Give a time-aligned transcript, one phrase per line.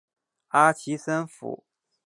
[0.47, 1.63] 阿奇森府。